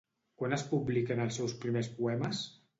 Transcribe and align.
Quan 0.41 0.55
es 0.57 0.63
publiquen 0.71 1.23
els 1.27 1.39
seus 1.41 1.55
primers 1.67 1.93
poemes? 2.01 2.45